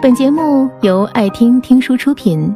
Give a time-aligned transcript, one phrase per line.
[0.00, 2.54] 本节目由爱听听书出品。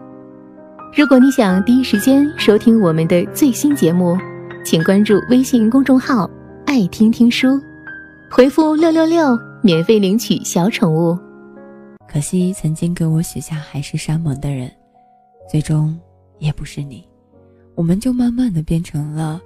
[0.97, 4.17] 如果你想第一时间收听我们的最新节目，
[4.65, 6.31] 请关注微信公众号
[6.67, 7.61] “爱听听书”，
[8.31, 11.19] 回复“六六六”免费领取小宠物。
[12.07, 14.71] 可惜曾经给我写下海誓山盟的人，
[15.51, 15.99] 最终
[16.39, 17.05] 也不是你。
[17.75, 19.41] 我们就慢慢的变成了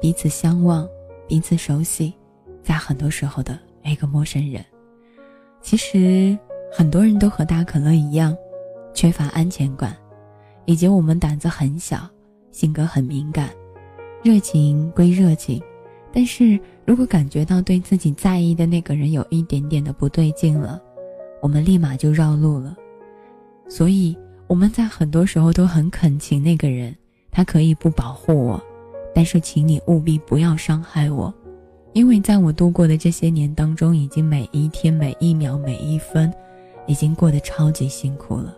[0.00, 0.86] 彼此相望、
[1.26, 2.14] 彼此熟悉，
[2.62, 4.64] 在很多时候的一个陌生人。
[5.60, 6.38] 其实。
[6.76, 8.36] 很多人都和大可乐一样，
[8.92, 9.96] 缺乏安全感，
[10.64, 12.00] 以及我们胆子很小，
[12.50, 13.48] 性格很敏感，
[14.24, 15.62] 热情归热情，
[16.12, 20.82] 但是如果感觉到对自己在意的那个人有一点点的不对劲了，
[21.40, 22.74] 我们立马就绕路了。
[23.68, 24.16] 所以
[24.48, 26.92] 我们在很多时候都很恳请那个人，
[27.30, 28.60] 他可以不保护我，
[29.14, 31.32] 但是请你务必不要伤害我，
[31.92, 36.34] 因为在我度过的这些年当中，已经每一天、每一秒、每一分。
[36.86, 38.54] 已经过得超级辛苦了，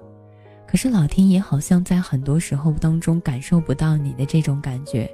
[0.66, 5.10] 可是老天爷好像在很多时候当中感受不到你的这种感觉，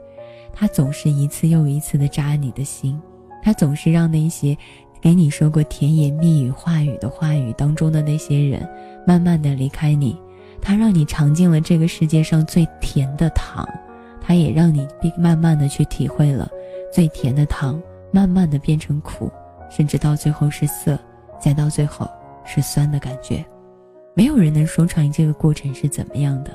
[0.53, 3.01] 他总是一次又一次的扎你的心，
[3.43, 4.57] 他总是让那些
[5.01, 8.67] 给你说过甜言蜜语话语的话语当中的那些人，
[9.07, 10.17] 慢慢的离开你，
[10.61, 13.69] 他让你尝尽了这个世界上最甜的糖，
[14.21, 14.87] 他也让你
[15.19, 16.49] 慢慢的去体会了
[16.93, 19.31] 最甜的糖，慢慢的变成苦，
[19.71, 20.99] 甚至到最后是涩，
[21.41, 22.09] 再到最后。
[22.45, 23.45] 是酸的感觉，
[24.15, 26.51] 没有人能说出来这个过程是怎么样的，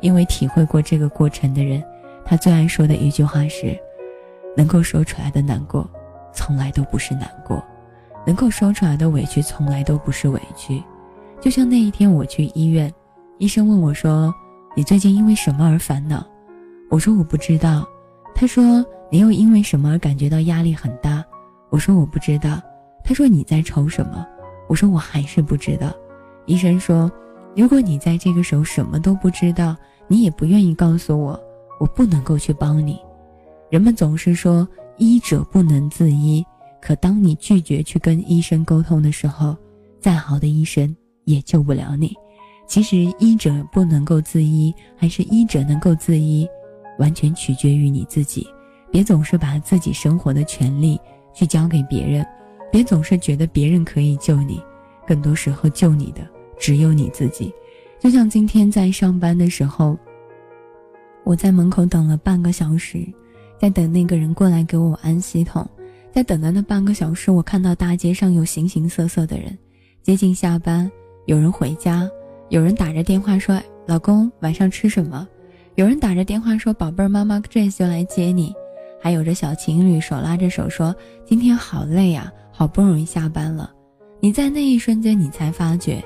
[0.00, 1.82] 因为体会过这个过程的人，
[2.24, 3.78] 他最爱说的一句话是：
[4.56, 5.88] 能够说出来的难过，
[6.32, 7.56] 从来都不是难过；
[8.26, 10.82] 能够说出来的委屈，从来都不是委屈。
[11.40, 12.92] 就像那一天我去医院，
[13.38, 14.34] 医生问我说
[14.74, 16.26] ：“你最近因为什么而烦恼？”
[16.90, 17.86] 我说：“我不知道。”
[18.34, 21.24] 他说：“你又因为什么而感觉到压力很大？”
[21.70, 22.60] 我说：“我不知道。”
[23.04, 24.26] 他说：“你在愁什么？”
[24.68, 25.92] 我说我还是不知道，
[26.46, 27.10] 医生说，
[27.56, 29.74] 如果你在这个时候什么都不知道，
[30.06, 31.40] 你也不愿意告诉我，
[31.80, 33.00] 我不能够去帮你。
[33.70, 36.44] 人们总是说医者不能自医，
[36.80, 39.56] 可当你拒绝去跟医生沟通的时候，
[40.00, 40.94] 再好的医生
[41.24, 42.14] 也救不了你。
[42.66, 46.46] 其实医者不能够自医，还是医者能够自医，
[46.98, 48.46] 完全取决于你自己。
[48.90, 51.00] 别总是把自己生活的权利
[51.34, 52.26] 去交给别人。
[52.70, 54.62] 别总是觉得别人可以救你，
[55.06, 56.20] 更多时候救你的
[56.58, 57.52] 只有你自己。
[57.98, 59.98] 就像今天在上班的时候，
[61.24, 63.06] 我在门口等了半个小时，
[63.60, 65.68] 在等那个人过来给我安系统。
[66.10, 69.56] 在等的那半个小时，我看到大街上有形形色色的人，
[70.02, 70.90] 接近下班，
[71.26, 72.08] 有人回家，
[72.48, 75.28] 有人打着电话说：“老公，晚上吃什么？”
[75.76, 78.52] 有人打着电话说：“宝贝儿，妈妈这就来接你。”
[79.00, 83.70] 还有着小情侣手拉着手说：“今天好累啊。”好不容易下班了，
[84.18, 86.02] 你在那一瞬间，你才发觉，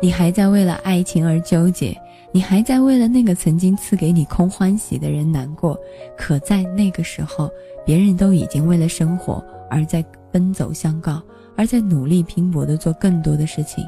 [0.00, 2.00] 你还在为了爱情而纠结，
[2.30, 5.76] 你还在为了那个曾经赐给你空欢喜的人难过。
[6.16, 7.50] 可在那个时候，
[7.84, 10.00] 别人都已经为了生活而在
[10.30, 11.20] 奔走相告，
[11.56, 13.84] 而在努力拼搏的做更多的事情。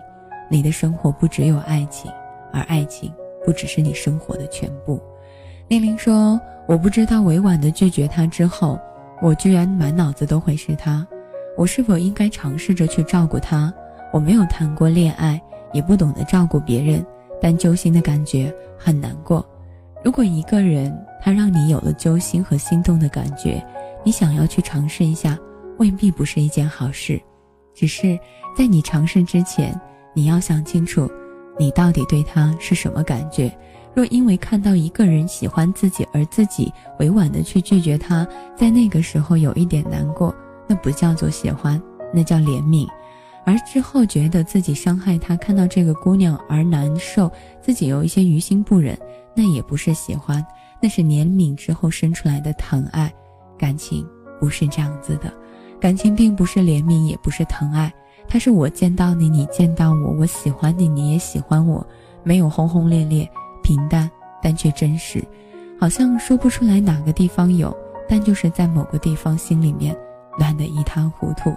[0.50, 2.10] 你的生活不只有爱情，
[2.52, 3.12] 而爱情
[3.44, 5.00] 不只是你生活的全部。
[5.68, 8.76] 念玲说：“我不知道委婉的拒绝他之后，
[9.22, 11.06] 我居然满脑子都会是他。”
[11.58, 13.74] 我是否应该尝试着去照顾他？
[14.12, 15.42] 我没有谈过恋爱，
[15.72, 17.04] 也不懂得照顾别人，
[17.42, 19.44] 但揪心的感觉很难过。
[20.04, 23.60] 如果一个人他让你有了揪心和心动的感觉，
[24.04, 25.36] 你想要去尝试一下，
[25.78, 27.20] 未必不是一件好事。
[27.74, 28.16] 只是
[28.56, 29.78] 在你尝试之前，
[30.14, 31.10] 你要想清楚，
[31.58, 33.52] 你到底对他是什么感觉。
[33.94, 38.24] 若因为看到一个人喜欢自己而自己委婉的去拒绝他，
[38.54, 40.32] 在那个时候有一点难过。
[40.68, 41.80] 那不叫做喜欢，
[42.12, 42.86] 那叫怜悯。
[43.44, 48.98] 而之后觉得自己伤害他，看到这个姑娘而难受，自己有一些于心不忍，
[49.34, 50.44] 那也不是喜欢，
[50.82, 53.10] 那是怜悯之后生出来的疼爱。
[53.56, 54.06] 感情
[54.38, 55.32] 不是这样子的，
[55.80, 57.90] 感情并不是怜悯，也不是疼爱，
[58.28, 61.84] 它是我见到你，你见到我，我喜欢你，你也喜欢我，
[62.22, 63.26] 没有轰轰烈烈，
[63.62, 64.10] 平淡
[64.42, 65.24] 但却真实，
[65.80, 67.74] 好像说不出来哪个地方有，
[68.06, 69.96] 但就是在某个地方心里面。
[70.38, 71.52] 乱得一塌糊涂，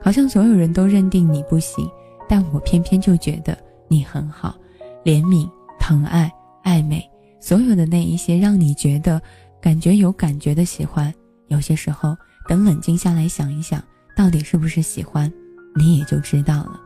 [0.00, 1.88] 好像所有人都认定你不行，
[2.28, 3.56] 但我偏偏就觉得
[3.88, 4.56] 你很好。
[5.04, 5.48] 怜悯、
[5.78, 6.32] 疼爱、
[6.64, 7.04] 暧昧，
[7.40, 9.20] 所有的那一些让你觉得
[9.60, 11.12] 感觉有感觉的喜欢，
[11.48, 12.16] 有些时候
[12.48, 13.82] 等冷静下来想一想，
[14.16, 15.30] 到底是不是喜欢，
[15.74, 16.80] 你也就知道了。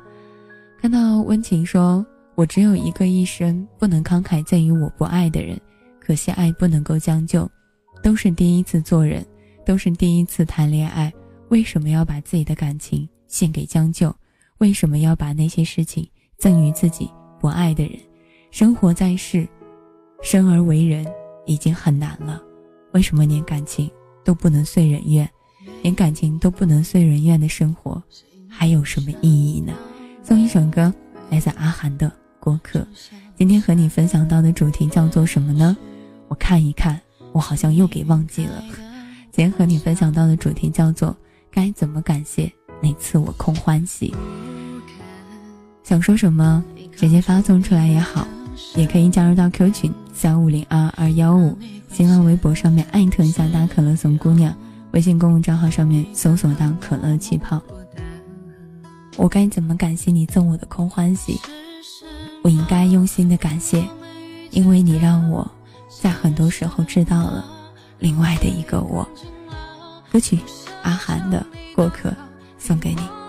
[0.81, 2.05] 看到温情说
[2.37, 5.61] ：“我只有一个一生，不能慷慨赠予我不爱的人，
[6.01, 7.49] 可惜爱不能够将就，
[8.03, 9.25] 都是第一次做人，
[9.65, 11.13] 都是第一次谈恋爱。”
[11.49, 14.15] 为什么要把自己的感情献给将就？
[14.59, 16.09] 为什么要把那些事情
[16.39, 17.93] 赠予自己不爱的人。
[18.51, 19.47] 生活在世，
[20.23, 21.07] 生而为人
[21.45, 22.43] 已经很难了，
[22.93, 23.91] 为什么连感情
[24.25, 25.29] 都不能遂人愿？
[25.83, 28.03] 连感情都不能遂人愿的生活，
[28.49, 29.73] 还有什么意义呢？
[30.23, 30.93] 送一首歌，
[31.31, 32.09] 来自阿涵的
[32.41, 32.81] 《过客》。
[33.37, 35.77] 今天和你分享到的主题叫做什么呢？
[36.29, 37.01] 我看一看，
[37.33, 38.65] 我好像又给忘记了。
[39.31, 41.15] 今天和你分享到的主题叫做
[41.57, 44.15] 该怎么感谢那次我空欢喜。
[45.83, 46.63] 想说什么，
[46.95, 48.29] 直接发送出来也好，
[48.75, 51.57] 也可以加入到 Q 群三五零二二幺五，
[51.91, 54.55] 新浪微博上面艾特一下大可乐怂姑娘，
[54.91, 57.59] 微信公众账号上面搜索到可乐气泡。
[59.17, 61.41] 我该怎么感谢你赠我的空欢喜？
[62.43, 63.83] 我应该用心的感谢，
[64.51, 65.51] 因为你让我
[66.03, 67.43] 在很多时候知道了
[67.99, 69.09] 另外的一个我。
[70.13, 70.39] 歌曲
[70.87, 71.45] 阿涵的
[71.75, 72.09] 《过客》
[72.61, 73.26] 送给你。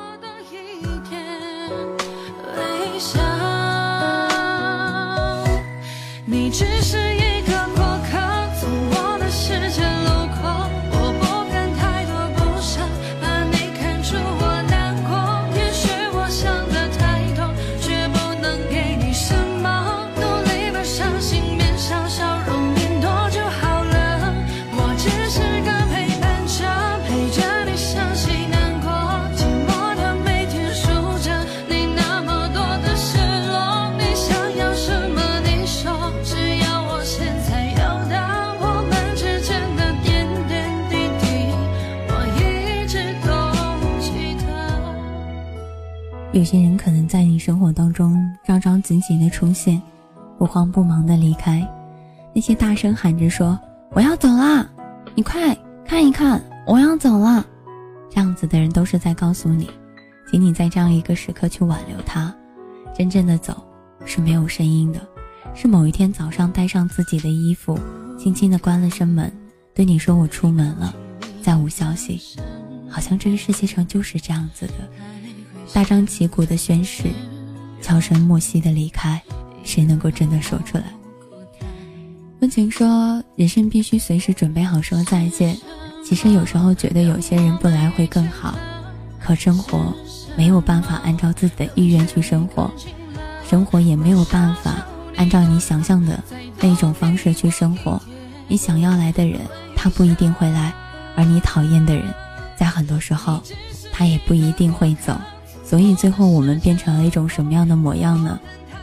[46.38, 49.82] 有些人可能在你生活当中着着急急的出现，
[50.38, 51.68] 不慌不忙的离开。
[52.32, 54.70] 那些大声喊着说我要走啦，
[55.16, 57.44] 你快看一看我要走了，
[58.08, 59.68] 这样子的人都是在告诉你，
[60.30, 62.32] 请你在这样一个时刻去挽留他。
[62.96, 63.66] 真正的走
[64.06, 65.02] 是没有声音的，
[65.56, 67.80] 是某一天早上带上自己的衣服，
[68.16, 69.34] 轻轻的关了声门，
[69.74, 70.94] 对你说我出门了，
[71.42, 72.22] 再无消息。
[72.88, 74.74] 好像这个世界上就是这样子的。
[75.74, 77.04] 大张旗鼓的宣誓，
[77.82, 79.22] 悄声莫息的离开，
[79.64, 80.84] 谁能够真的说出来？
[82.40, 85.58] 温情说，人生必须随时准备好说再见。
[86.04, 88.56] 其实有时候觉得有些人不来会更好，
[89.20, 89.94] 可生活
[90.38, 92.72] 没有办法按照自己的意愿去生活，
[93.48, 94.86] 生活也没有办法
[95.16, 96.24] 按照你想象的
[96.62, 98.02] 那种方式去生活。
[98.48, 99.42] 你想要来的人，
[99.76, 100.72] 他不一定会来；
[101.16, 102.06] 而你讨厌的人，
[102.56, 103.44] 在很多时候，
[103.92, 105.20] 他也不一定会走。
[105.68, 108.40] 所以最后我们变成了一种什么样的模样呢？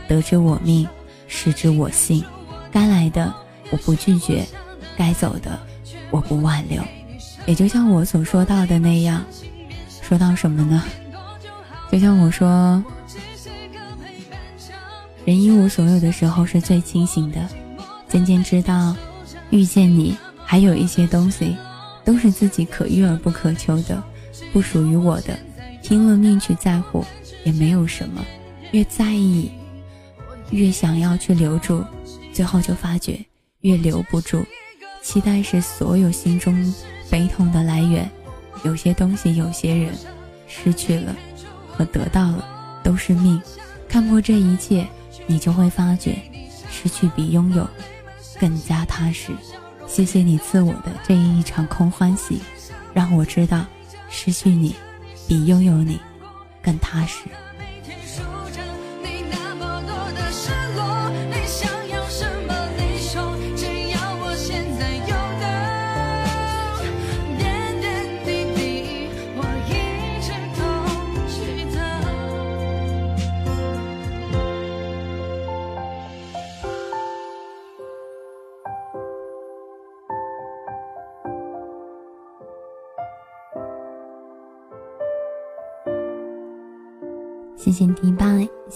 [0.07, 0.87] 得之我命，
[1.27, 2.23] 失之我幸。
[2.71, 3.33] 该来的
[3.71, 4.45] 我不拒绝，
[4.95, 5.59] 该走的
[6.11, 6.79] 我不挽留。
[7.47, 9.23] 也就像我所说到的那样，
[10.03, 10.83] 说到什么呢？
[11.91, 12.83] 就像我说，
[15.25, 17.39] 人一无所有的时候是最清醒的。
[18.07, 18.95] 渐渐知道，
[19.49, 21.57] 遇见你还有一些东西，
[22.03, 24.03] 都是自己可遇而不可求的，
[24.53, 25.35] 不属于我的。
[25.87, 27.05] 拼了命去在乎，
[27.43, 28.25] 也没有什么。
[28.71, 29.51] 越在意，
[30.49, 31.85] 越想要去留住，
[32.33, 33.23] 最后就发觉
[33.61, 34.43] 越留不住。
[35.03, 36.73] 期待是所有心中
[37.07, 38.09] 悲痛的来源。
[38.63, 39.93] 有些东西，有些人，
[40.47, 41.15] 失去了
[41.67, 42.43] 和得到了
[42.83, 43.39] 都是命。
[43.87, 44.87] 看破这一切，
[45.27, 46.17] 你就会发觉，
[46.71, 47.69] 失去比拥有
[48.39, 49.31] 更加踏实。
[49.85, 52.39] 谢谢你赐我的这一场空欢喜，
[52.91, 53.63] 让我知道
[54.09, 54.75] 失去你。
[55.27, 55.99] 比拥有你
[56.61, 57.29] 更踏实。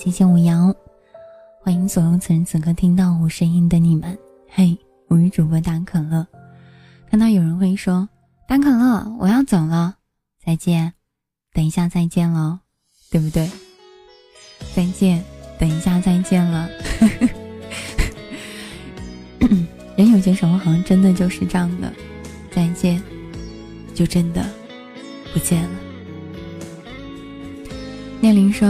[0.09, 0.73] 谢谢五瑶，
[1.61, 4.17] 欢迎所有此时此刻听到我声音的你们。
[4.49, 4.75] 嘿，
[5.07, 6.25] 我是主播大可乐。
[7.11, 8.09] 看到有人会说
[8.49, 9.97] ：“大可乐，我要走了，
[10.43, 10.93] 再见。”
[11.53, 12.59] 等一下再见了，
[13.11, 13.47] 对不对？
[14.75, 15.23] 再见，
[15.59, 16.67] 等一下再见了。
[19.95, 21.93] 人有些时候好像真的就是这样的，
[22.49, 22.99] 再见，
[23.93, 24.43] 就真的
[25.33, 25.79] 不见了。
[28.19, 28.67] 念玲说：“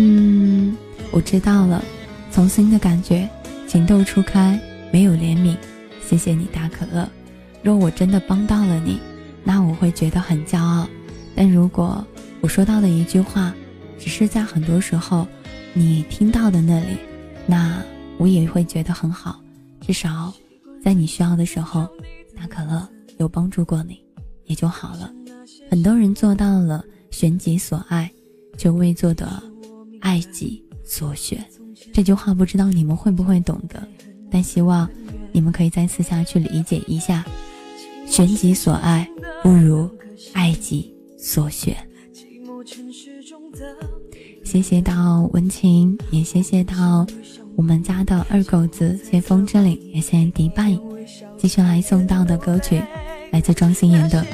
[0.00, 0.76] 嗯，
[1.10, 1.84] 我知道了，
[2.30, 3.28] 从新的感觉，
[3.66, 4.56] 情窦初开，
[4.92, 5.56] 没有怜悯。
[6.08, 7.08] 谢谢你，大可乐。
[7.64, 9.00] 若我真的帮到了你，
[9.42, 10.88] 那我会觉得很骄傲。
[11.34, 12.06] 但如果
[12.40, 13.52] 我说到的一句话，
[13.98, 15.26] 只是在很多时候
[15.74, 16.96] 你听到的那里，
[17.44, 17.82] 那
[18.18, 19.40] 我也会觉得很好。
[19.80, 20.32] 至少，
[20.80, 21.88] 在你需要的时候，
[22.36, 24.00] 大可乐有帮助过你，
[24.44, 25.12] 也就好了。
[25.68, 28.08] 很多人做到了选己所爱，
[28.56, 29.42] 却未做的
[30.00, 31.44] 爱己所选。
[31.92, 33.86] 这句话不知道你们会不会懂得，
[34.30, 34.88] 但希望
[35.32, 37.24] 你们可以在私下去理解一下。
[38.06, 39.06] 选己所爱，
[39.42, 39.88] 不如
[40.32, 41.76] 爱己所选。
[44.42, 47.06] 谢谢到文晴，也谢谢到
[47.54, 50.74] 我们家的二狗子，谢风之岭，也谢谢迪拜。
[51.36, 52.82] 继续来送到的歌曲，
[53.30, 54.24] 来自庄心妍的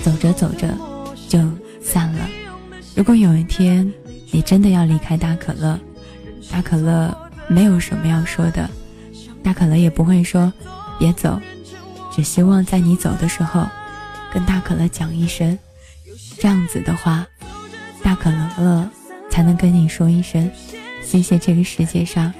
[0.04, 0.76] 《走着走着
[1.26, 1.38] 就
[1.80, 2.28] 散了》。
[2.94, 3.90] 如果有一天
[4.32, 5.78] 你真的要离开大可乐，
[6.50, 8.68] 大可乐没有什么要说的，
[9.44, 10.52] 大可乐也不会说
[10.98, 11.40] 别走，
[12.10, 13.64] 只希望在你走的时候，
[14.32, 15.56] 跟大可乐讲一声，
[16.38, 17.24] 这样子的话，
[18.02, 18.90] 大可乐。
[19.30, 20.50] 才能跟你说一声，
[21.02, 22.30] 谢谢这个世界上，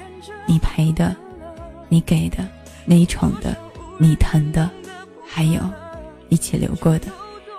[0.45, 1.15] 你陪的，
[1.89, 2.47] 你给的，
[2.85, 3.57] 你宠的，
[3.97, 4.69] 你疼的，
[5.27, 5.59] 还有
[6.29, 7.07] 一起流过的，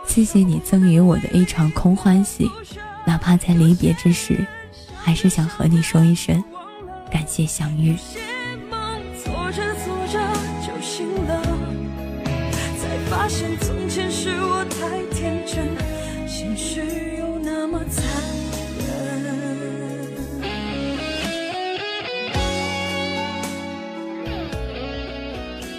[0.06, 2.48] 谢谢你赠予我的一场空欢喜，
[3.14, 4.44] 哪怕在离别之时，
[4.96, 6.42] 还是想和你说一声，
[7.08, 7.94] 感谢相遇。
[13.08, 15.68] 发现从前是我太天真，
[16.26, 16.80] 现实
[17.16, 18.04] 又那么残。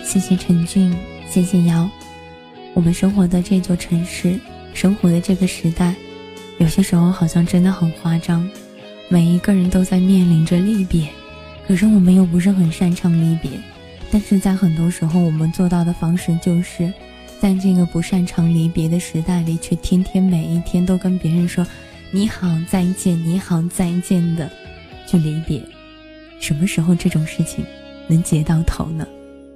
[0.06, 0.98] 谢谢陈俊，
[1.30, 1.90] 谢谢瑶。
[2.74, 4.40] 我们生活的这座城市，
[4.74, 5.94] 生活的这个时代，
[6.58, 8.50] 有些时候好像真的很夸张。
[9.08, 11.08] 每一个人都在面临着离别，
[11.68, 13.52] 可是我们又不是很擅长离别。
[14.12, 16.92] 但是在很多时候，我们做到的方式就是，
[17.40, 21.66] 在这个不擅长离别的时代里，却天天每一天都跟别人说
[22.10, 24.50] “你好，再见，你好，再见”的
[25.06, 25.62] 去离别。
[26.40, 27.64] 什么时候这种事情
[28.08, 29.06] 能结到头呢？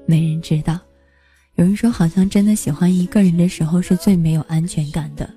[0.05, 0.79] 没人知道，
[1.55, 5.27] 有人说，好像真的喜欢一个人的时候是最没有安全感的。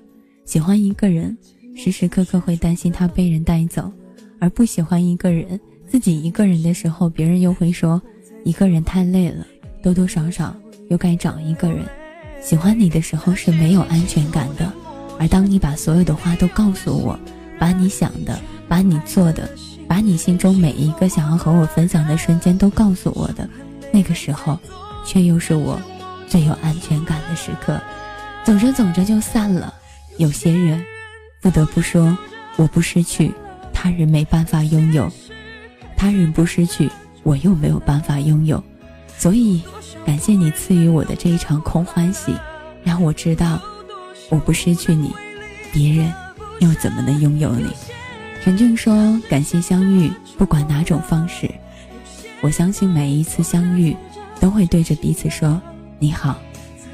[0.45, 1.37] 喜欢一个人，
[1.75, 3.83] 时时刻刻会担心他被人带走；
[4.39, 8.01] 而不喜欢一个人，自己一个人的时候，别人又会说
[8.43, 9.47] 一个人太累了，
[9.81, 10.55] 多多少少
[10.89, 11.85] 又该找一个人。
[12.41, 14.71] 喜欢你的时候是没有安全感的，
[15.17, 17.17] 而当你把所有的话都告诉我，
[17.57, 19.49] 把你想的、把你做的、
[19.87, 23.49] 把你心中每一个想要和我分享的瞬间都告诉我的。
[23.93, 24.59] 那个时候，
[25.05, 25.81] 却又是我
[26.27, 27.79] 最有安全感的时刻。
[28.43, 29.73] 走着走着就散了。
[30.17, 30.83] 有些人，
[31.41, 32.15] 不得不说，
[32.55, 33.31] 我不失去，
[33.73, 35.09] 他人没办法拥有；
[35.97, 36.89] 他人不失去，
[37.23, 38.63] 我又没有办法拥有。
[39.17, 39.61] 所以，
[40.05, 42.35] 感谢你赐予我的这一场空欢喜，
[42.83, 43.59] 让我知道，
[44.29, 45.11] 我不失去你，
[45.71, 46.13] 别人
[46.59, 47.67] 又怎么能拥有你？
[48.43, 51.49] 陈俊说：“感谢相遇，不管哪种方式。”
[52.41, 53.95] 我相信每一次相遇，
[54.39, 55.61] 都会对着彼此说
[55.97, 56.37] ：“你好，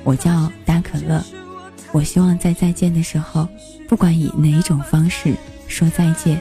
[0.04, 1.24] 我叫大可乐。”
[1.92, 3.48] 我希望在再见的时候，
[3.88, 5.34] 不管以哪一种方式
[5.68, 6.40] 说再见，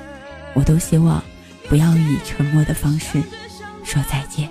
[0.54, 1.22] 我都希望
[1.68, 3.22] 不要以沉默的方式
[3.82, 4.48] 说再见。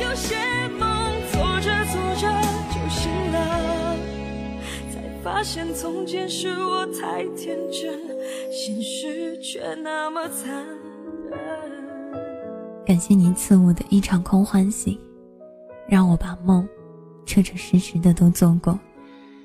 [0.00, 0.36] 有些
[0.78, 0.88] 梦
[1.30, 2.32] 做着做着
[2.70, 3.96] 就醒了，
[4.90, 8.00] 才发现从前是我太天真，
[8.50, 10.54] 现实却那么残
[11.30, 11.38] 忍。
[12.86, 14.98] 感谢您赐我的一场空欢喜，
[15.86, 16.66] 让我把梦
[17.26, 18.78] 彻彻实实的都做过。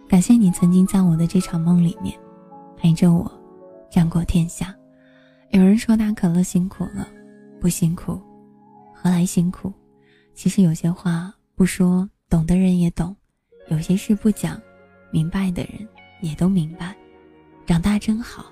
[0.09, 2.17] 感谢你曾经在我的这场梦里面
[2.75, 3.31] 陪着我，
[3.91, 4.75] 战过天下。
[5.51, 7.07] 有人说大可乐辛苦了，
[7.61, 8.19] 不辛苦，
[8.91, 9.71] 何来辛苦？
[10.33, 13.13] 其实有些话不说，懂的人也懂；
[13.69, 14.59] 有些事不讲，
[15.11, 15.87] 明白的人
[16.21, 16.95] 也都明白。
[17.67, 18.45] 长大真好，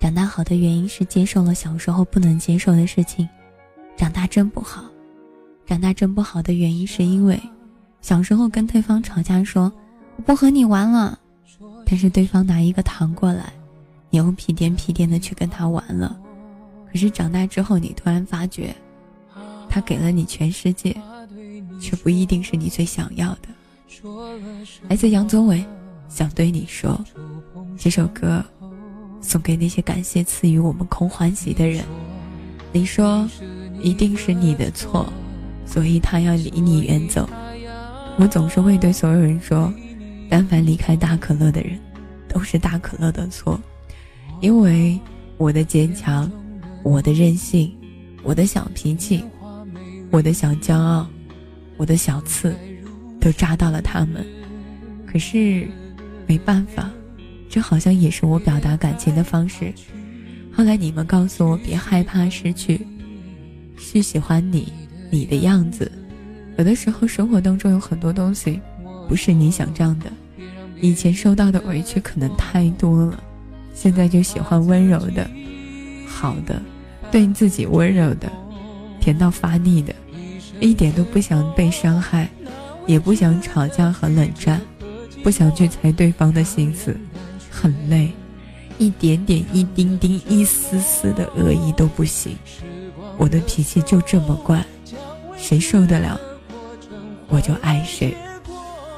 [0.00, 3.28] 长大好的原因是接受了小时候不能接受的事情。
[3.96, 4.90] 长大真不好，
[5.64, 7.40] 长大真不好的原因是因为
[8.00, 9.72] 小时候跟对方吵架，说
[10.20, 11.18] 不和你玩了，
[11.86, 13.52] 但是对方拿一个糖过来，
[14.10, 16.16] 你又屁颠屁颠的去跟他玩了。
[16.92, 18.74] 可是长大之后，你突然发觉，
[19.68, 20.96] 他给了你全世界，
[21.80, 23.48] 却不一定是你最想要的。
[24.88, 25.64] 来自杨宗纬，
[26.08, 27.02] 想对你说，
[27.78, 28.44] 这首歌
[29.20, 31.84] 送给那些感谢赐予我们空欢喜的人。
[32.72, 33.28] 你说。
[33.82, 35.10] 一定是你的错，
[35.64, 37.26] 所以他要离你远走。
[38.18, 39.72] 我总是会对所有人说，
[40.30, 41.76] 但凡离开大可乐的人，
[42.28, 43.60] 都是大可乐的错，
[44.40, 44.98] 因为
[45.36, 46.30] 我的坚强，
[46.84, 47.76] 我的任性，
[48.22, 49.24] 我的小脾气，
[50.10, 51.06] 我的小骄傲，
[51.76, 52.54] 我的小刺，
[53.20, 54.24] 都扎到了他们。
[55.04, 55.68] 可是，
[56.28, 56.88] 没办法，
[57.48, 59.74] 这好像也是我表达感情的方式。
[60.52, 62.86] 后来你们告诉我别害怕失去，
[63.76, 64.72] 是喜欢你
[65.10, 65.90] 你的样子。
[66.56, 68.60] 有的时候生活当中有很多东西，
[69.08, 70.12] 不是你想这样的。
[70.80, 73.22] 以前受到的委屈可能太多了，
[73.74, 75.28] 现在就喜欢温柔的、
[76.06, 76.60] 好的，
[77.10, 78.30] 对自己温柔的，
[79.00, 79.94] 甜到发腻的，
[80.58, 82.28] 一点都不想被伤害，
[82.86, 84.60] 也不想吵架和冷战，
[85.22, 86.96] 不想去猜对方的心思，
[87.50, 88.10] 很累。
[88.78, 92.34] 一点点、一丁丁、一丝丝的恶意都不行，
[93.18, 94.64] 我的脾气就这么惯，
[95.36, 96.18] 谁受得了，
[97.28, 98.16] 我就爱谁。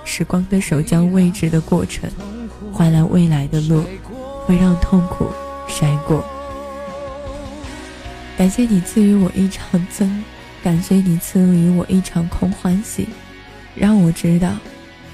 [0.04, 2.10] 时光的手将未知的过程
[2.72, 3.84] 换来未来的路，
[4.46, 5.30] 会让痛苦
[5.68, 6.24] 筛过。
[8.36, 10.24] 感谢你赐予我一场真，
[10.64, 13.06] 感谢你赐予我一场空欢喜，
[13.74, 14.52] 让我知道，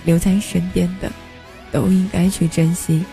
[0.05, 1.11] 留在身边的，
[1.71, 3.05] 都应该去珍惜。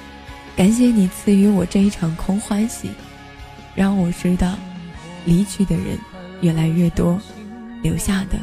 [0.55, 2.91] 感谢你赐予我这一场空欢喜，
[3.73, 4.53] 让我知道，
[5.25, 5.97] 离去的人
[6.41, 7.19] 越来越多，
[7.81, 8.37] 留下的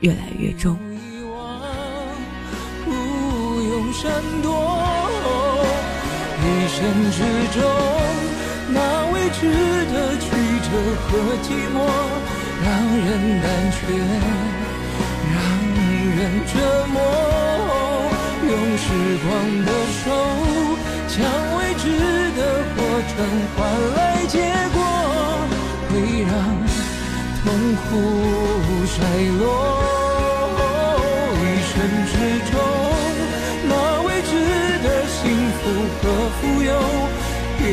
[0.00, 0.78] 越来越重。
[3.92, 4.48] 闪躲
[6.42, 6.78] 一生
[7.10, 7.18] 之
[7.52, 7.60] 中，
[8.72, 8.78] 那
[9.12, 9.40] 未知
[9.92, 10.24] 的曲
[10.62, 10.68] 折
[11.02, 11.08] 和
[11.42, 11.76] 寂寞，
[12.64, 12.66] 让
[12.96, 13.08] 人
[13.42, 13.78] 胆怯，
[15.32, 15.36] 让
[16.16, 16.52] 人折
[16.92, 16.94] 磨。
[18.48, 18.84] 用时
[19.24, 19.28] 光
[19.64, 19.68] 的
[20.04, 20.06] 手。
[21.08, 21.18] 将
[21.58, 21.84] 未知
[22.36, 22.40] 的
[22.76, 22.78] 过
[23.08, 23.12] 程
[23.56, 23.58] 换
[23.96, 24.34] 来结
[24.72, 24.78] 果，
[25.88, 25.92] 会
[26.22, 26.30] 让
[27.42, 27.44] 痛
[27.74, 27.90] 苦
[28.86, 28.96] 衰
[29.40, 29.69] 落。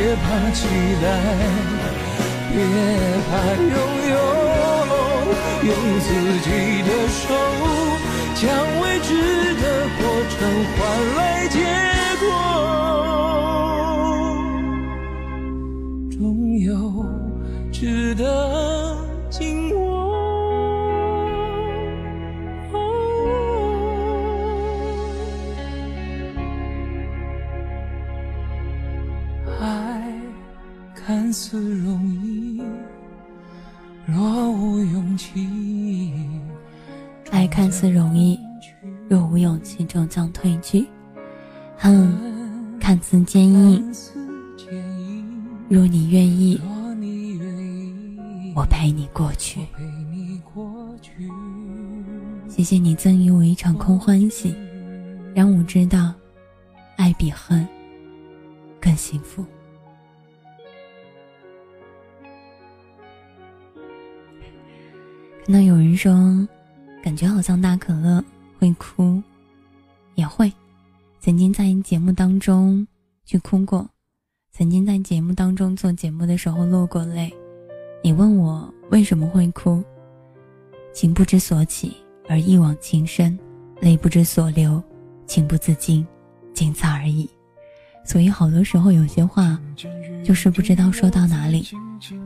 [0.07, 0.63] 别怕期
[1.03, 1.05] 待，
[2.53, 2.55] 别
[3.27, 3.75] 怕拥
[4.09, 4.15] 有。
[5.63, 6.07] 用自
[6.45, 6.47] 己
[6.83, 7.27] 的手，
[8.35, 8.41] 将
[8.79, 9.11] 未知
[9.55, 9.63] 的
[9.99, 10.39] 过程
[10.77, 10.79] 换
[11.17, 11.59] 来结
[12.21, 12.25] 果。
[31.49, 32.61] 似容易，
[34.05, 36.11] 若无勇气。
[37.31, 38.37] 爱看似容易，
[39.07, 40.85] 若无勇气，终将退去。
[41.77, 42.13] 恨
[42.81, 43.95] 看似坚硬，
[45.69, 46.59] 若你愿意。
[48.53, 49.61] 我陪你过去，
[52.49, 54.53] 谢谢你赠予我一场空欢喜，
[55.33, 56.13] 让我知道，
[56.97, 57.65] 爱比恨
[58.81, 59.45] 更幸福。
[65.47, 66.11] 看到有人说，
[67.01, 68.21] 感觉好像大可乐
[68.59, 69.23] 会哭，
[70.15, 70.51] 也会，
[71.21, 72.85] 曾经在节目当中
[73.23, 73.89] 去哭过，
[74.51, 77.33] 曾经在节目当中做节目的时候落过泪。
[78.03, 79.81] 你问我为什么会哭？
[80.93, 81.95] 情不知所起
[82.27, 83.39] 而一往情深，
[83.79, 84.83] 泪不知所流，
[85.27, 86.05] 情不自禁，
[86.53, 87.29] 仅此而已。
[88.03, 89.57] 所以好多时候有些话，
[90.25, 91.65] 就是不知道说到哪里，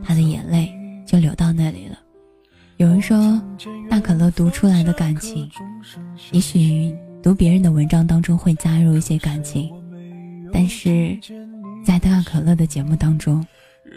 [0.03, 0.73] 他的眼泪
[1.05, 1.99] 就流到那里了。
[2.81, 3.39] 有人说，
[3.87, 5.47] 大可乐读出来的感情，
[6.31, 6.91] 也许
[7.21, 9.71] 读别人的文章当中会加入一些感情，
[10.51, 11.15] 但是
[11.85, 13.45] 在大可乐的节目当中。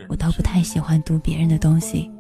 [0.07, 2.11] 我倒不太喜欢读别人的东西，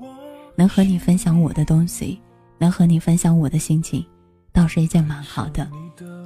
[0.56, 2.18] 能和你分享我的东西，
[2.56, 4.02] 能和你分享我的心情，
[4.50, 5.68] 倒是一件蛮好的。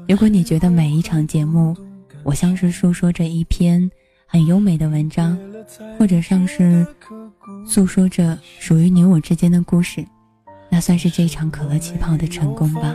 [0.06, 1.76] 如果你觉得每一场节目，
[2.22, 3.90] 我像是诉说着一篇
[4.24, 5.36] 很优美的文章，
[5.98, 6.86] 或者像是
[7.66, 10.06] 诉说着属于你我之间的故事，
[10.70, 12.94] 那算是这场可乐气泡的成功吧。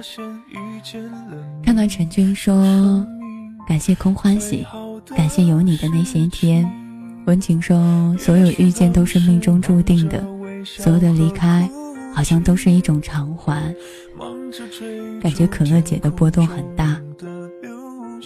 [1.64, 3.06] 看到陈军说
[3.68, 4.66] ：“感谢空欢喜，
[5.16, 6.70] 感谢有你的那些天。”
[7.26, 10.24] 温情说：“所有遇见都是命中注定的，
[10.66, 11.70] 所有的离开，
[12.14, 13.74] 好像都是一种偿还。
[15.22, 17.02] 感觉可乐姐的波动很大，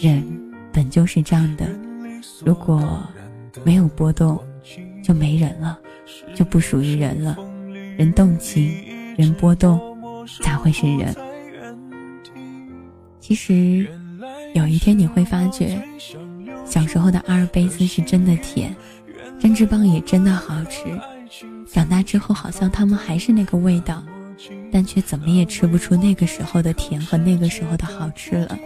[0.01, 0.23] 人
[0.73, 1.65] 本就是这样的，
[2.43, 3.01] 如果
[3.63, 4.43] 没有波动，
[5.03, 5.79] 就没人了，
[6.35, 7.37] 就不属于人了。
[7.97, 8.73] 人动情，
[9.17, 9.81] 人波动，
[10.41, 11.13] 才会是人。
[13.19, 13.85] 其实，
[14.53, 15.81] 有一天你会发觉。”
[16.63, 18.75] 小时候的阿尔卑斯是真的甜，
[19.39, 20.83] 针织棒也真的好吃。
[21.65, 24.03] 长大之后，好像他们还是那个味道，
[24.71, 28.57] 但却怎么也吃不出那个时候的甜和那个时候的好吃了。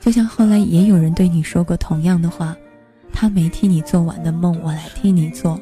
[0.00, 2.56] 就像后来也有人对你说过同样的话：
[3.12, 5.60] 他没替你做完的梦，我来替你做；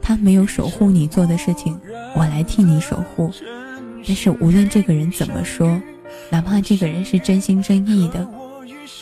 [0.00, 1.78] 他没有守护你做的事情，
[2.14, 3.32] 我来替你守护。
[4.08, 5.78] 但是无论这个人怎么说，
[6.30, 8.26] 哪怕这个人是真心真意的。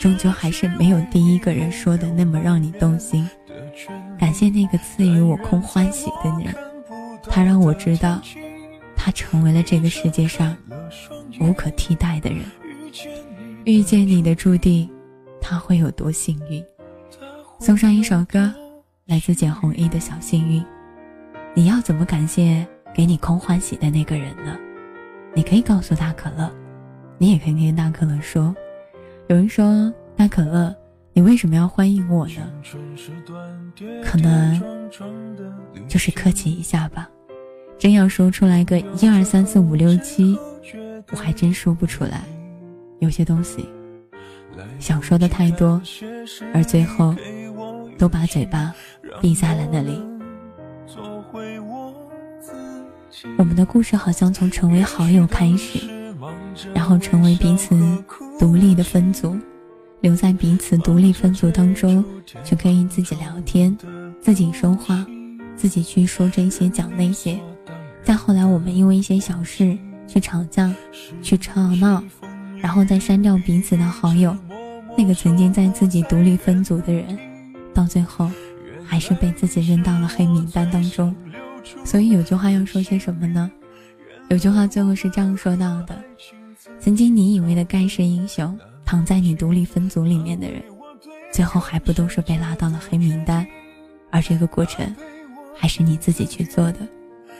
[0.01, 3.27] 终究还是没有第一个人说的那么让你动心。
[4.19, 6.53] 感谢那个赐予我空欢喜的人，
[7.23, 8.21] 他让我知道，
[8.97, 10.55] 他成为了这个世界上
[11.39, 12.41] 无可替代的人。
[13.63, 14.89] 遇见你的注定，
[15.39, 16.61] 他会有多幸运？
[17.59, 18.53] 送上一首歌，
[19.05, 20.61] 来自简弘亦的小幸运。
[21.53, 24.57] 你要怎么感谢给你空欢喜的那个人呢？
[25.37, 26.51] 你可以告诉大可乐，
[27.19, 28.55] 你也可以跟大可乐说。
[29.27, 30.75] 有人说大可乐，
[31.13, 32.51] 你为什么要欢迎我呢？
[34.03, 34.89] 可能
[35.87, 37.07] 就是客气一下吧。
[37.77, 40.35] 真要说出来个一二三四五六七，
[41.11, 42.23] 我还真说不出来。
[42.97, 43.69] 有些东西
[44.79, 45.79] 想说的太多，
[46.51, 47.15] 而最后
[47.95, 48.73] 都把嘴巴
[49.21, 50.03] 闭在了那里。
[53.37, 55.79] 我们的故事好像从成为好友开始，
[56.73, 57.75] 然后成为彼此
[58.39, 59.37] 独立的分组，
[60.01, 62.03] 留在彼此独立分组当中，
[62.43, 63.75] 就可以自己聊天，
[64.21, 65.05] 自己说话，
[65.55, 67.39] 自己去说这些讲那些。
[68.03, 70.73] 再后来，我们因为一些小事去吵架，
[71.21, 72.03] 去吵闹。
[72.59, 74.35] 然后再删掉彼此的好友，
[74.97, 77.15] 那个曾经在自己独立分组的人，
[77.71, 78.31] 到最后
[78.83, 81.15] 还是被自己扔到了黑名单当中。
[81.83, 83.49] 所以有句话要说些什么呢？
[84.29, 85.97] 有句话最后是这样说到的：
[86.79, 90.61] 曾经你以为的盖世英雄，躺在你独立分组里面的人，
[91.31, 93.47] 最后还不都是被拉到了黑名单？
[94.11, 94.95] 而这个过程，
[95.55, 96.79] 还是你自己去做的。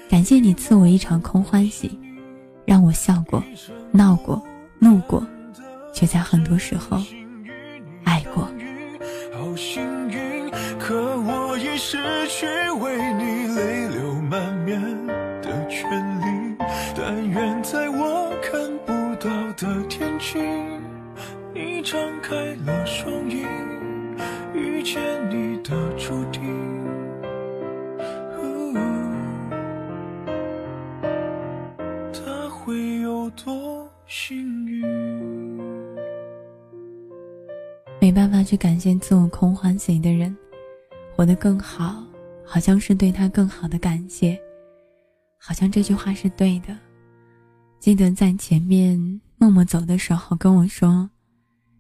[0.10, 2.00] 感谢你赐我一场空欢喜，
[2.66, 3.44] 让我笑过，
[3.92, 4.42] 闹过。
[4.80, 5.26] 怒过，
[5.92, 7.02] 却在很多时候
[8.04, 8.48] 爱过。
[9.34, 12.46] 好幸运，可我已失去
[12.80, 13.27] 为你
[14.68, 14.82] 面
[15.42, 16.58] 的权利。
[16.94, 20.40] 但愿在我看不到的天际，
[21.54, 23.46] 你张开了双翼，
[24.54, 26.44] 遇见你的注定。
[32.12, 34.46] 他会有多幸
[38.02, 40.36] 没办法去感谢自我空欢喜的人，
[41.16, 42.04] 活得更好，
[42.44, 44.40] 好像是对他更好的感谢，
[45.38, 46.76] 好像这句话是对的。
[47.80, 49.00] 记得在前面
[49.38, 51.10] 默默走的时候跟我说：“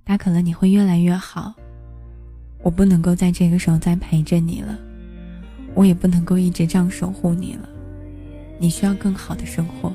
[0.06, 1.54] 大可乐，你会越来越好。”
[2.64, 4.78] 我不能够在这个时候再陪着你了，
[5.74, 7.68] 我也不能够一直这样守护你了。
[8.60, 9.94] 你需要更好的生活，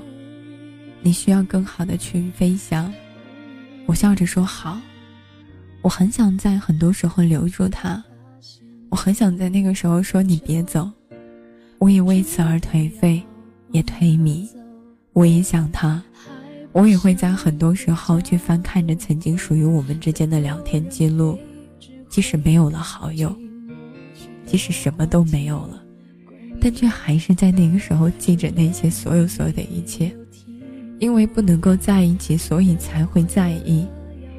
[1.02, 2.92] 你需要更好的去飞翔。
[3.86, 4.80] 我笑着说：“好。”
[5.82, 8.02] 我很想在很多时候留住他，
[8.88, 10.88] 我很想在那个时候说你别走，
[11.78, 13.20] 我也为此而颓废，
[13.72, 14.46] 也颓靡，
[15.12, 16.02] 我也想他，
[16.72, 21.38] 我也会在很多时候去翻看着曾经属于我们之间的聊天记录，
[22.08, 23.34] 即使没有了好友，
[24.46, 25.82] 即使什么都没有了，
[26.60, 30.14] 但却还是在那个时候记着那些所有所有的一切，
[30.98, 33.86] 因为不能够在一起，所以才会在意。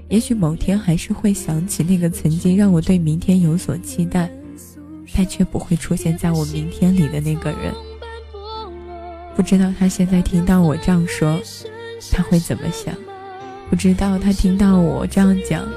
[0.10, 4.32] 也许某天还是会想起那个曾经让我对明天有所期待，
[5.16, 7.74] 但却不会出现在我明天里的那个人。
[9.36, 11.42] 不知道他现在听到我这样说，
[12.12, 12.96] 他会怎么想？
[13.70, 15.68] 不知道他听到我这样讲，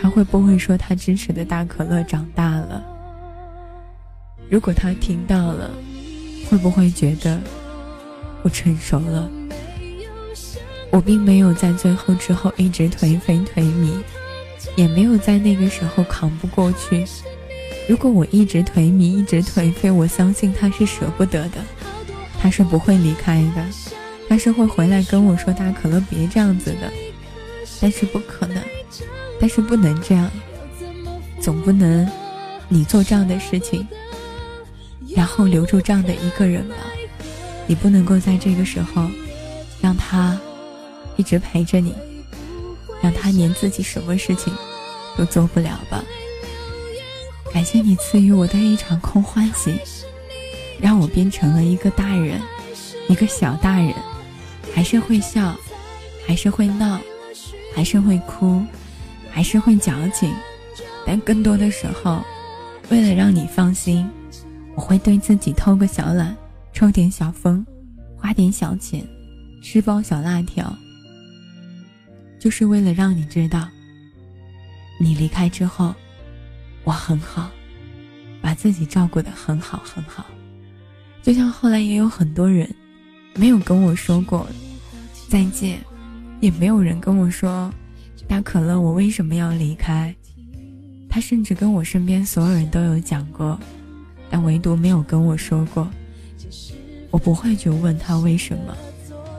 [0.00, 2.82] 他会不会说他支持的大可乐长大了？
[4.48, 5.70] 如果他听到了，
[6.48, 7.38] 会不会觉得
[8.42, 9.30] 我成熟了？
[10.90, 13.92] 我并没有在最后之后一直颓废颓靡，
[14.74, 17.04] 也没有在那个时候扛不过去。
[17.86, 21.58] 如果我一直颓靡，一直颓废，我相信他是舍不得的，
[22.40, 23.64] 他是不会离开的，
[24.28, 26.92] 他是会回来跟我说：“大可乐，别这样子的。”
[27.80, 28.62] 但是不可能，
[29.40, 30.30] 但是不能这样，
[31.40, 32.08] 总不能
[32.68, 33.86] 你做这样的事情，
[35.14, 36.76] 然后留住这样的一个人吧？
[37.66, 39.08] 你不能够在这个时候
[39.80, 40.38] 让他。
[41.16, 41.92] 一直陪着你，
[43.02, 44.54] 让他连自己什么事情
[45.16, 46.04] 都做不了吧？
[47.52, 49.80] 感谢你赐予我的一场空欢喜，
[50.80, 52.40] 让我变成了一个大人，
[53.08, 53.94] 一个小大人，
[54.74, 55.56] 还是会笑，
[56.26, 57.00] 还是会闹，
[57.74, 58.62] 还是会哭，
[59.30, 60.32] 还是会矫情，
[61.06, 62.22] 但更多的时候，
[62.90, 64.08] 为了让你放心，
[64.74, 66.36] 我会对自己偷个小懒，
[66.72, 67.64] 抽点小风，
[68.16, 69.04] 花点小钱，
[69.62, 70.72] 吃包小辣条。
[72.38, 73.68] 就是为了让你知道，
[75.00, 75.92] 你离开之后，
[76.84, 77.50] 我很好，
[78.40, 80.24] 把自己照顾的很好很好。
[81.22, 82.68] 就像后来也有很多人，
[83.34, 84.46] 没有跟我说过
[85.28, 85.78] 再见，
[86.40, 87.70] 也没有人跟我说
[88.26, 90.14] 大可乐我为什么要离开。
[91.10, 93.58] 他甚至跟我身边所有人都有讲过，
[94.30, 95.88] 但唯独没有跟我说过。
[97.10, 98.76] 我不会去问他为什么，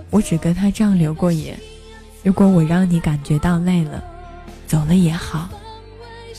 [0.09, 1.57] 我只跟他这样留过言：
[2.23, 4.03] 如果我让你感觉到累了，
[4.65, 5.47] 走了也好，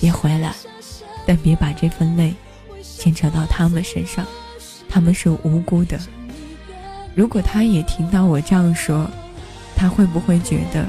[0.01, 0.53] 别回来，
[1.25, 2.35] 但别把这份累
[2.83, 4.27] 牵扯到他们身上，
[4.91, 5.99] 他们是无辜的。
[7.15, 9.09] 如果他也听到我这样说，
[9.77, 10.85] 他会不会觉得，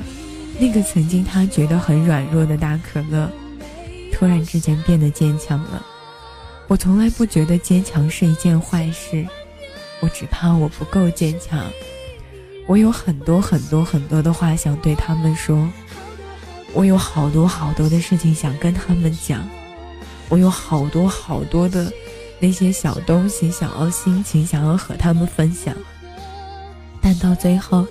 [0.59, 3.29] 那个曾经他觉得很软弱的大可乐，
[4.11, 5.85] 突然之间变得坚强了？
[6.67, 9.25] 我从来不觉得坚强是一件坏事。
[9.99, 11.63] 我只怕我不够坚强，
[12.67, 15.69] 我有很多很多很多的话想对他们说，
[16.73, 19.47] 我有好多好多的事情想跟他们讲，
[20.27, 21.91] 我有好多好多的
[22.41, 25.75] 那些小东西想要心情想要和他们分享，
[26.99, 27.87] 但到最后，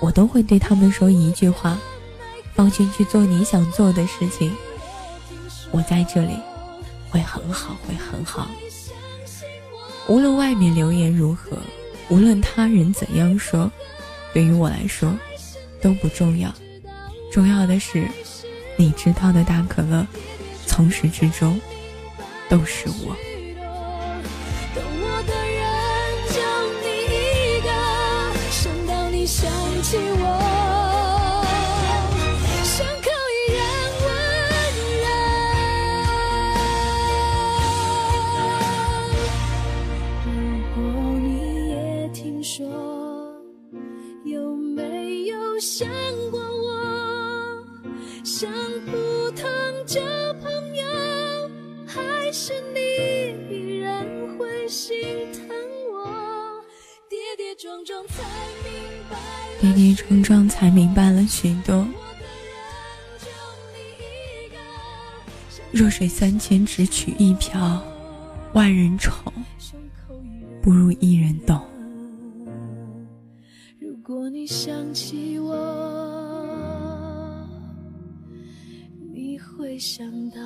[0.00, 1.76] 我都会对他们说一句话：
[2.54, 4.54] 放心去做你想做的事情，
[5.72, 6.36] 我在这里，
[7.10, 8.48] 会很好，会很好。
[10.06, 11.58] 无论外面流言如何，
[12.08, 13.68] 无论他人怎样说，
[14.32, 15.12] 对于我来说
[15.80, 16.54] 都不重要。
[17.32, 18.06] 重要的是，
[18.76, 20.06] 你知道的大可乐，
[20.66, 21.60] 从始至终
[22.48, 23.16] 都是我。
[59.60, 61.86] 跌跌撞撞才明白了许多。
[65.70, 67.82] 弱水三千只取一瓢，
[68.52, 69.32] 万人宠
[70.60, 71.58] 不如一人懂。
[73.80, 75.56] 如果你想起我，
[79.14, 80.38] 你会想到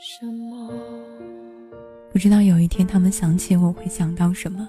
[0.00, 0.72] 什么？
[2.12, 4.68] 不知道有一天他们想起我会想到什么？